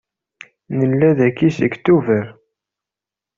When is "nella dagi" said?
0.77-1.49